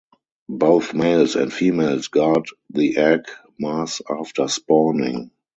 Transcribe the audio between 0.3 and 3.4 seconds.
Both males and females guard the egg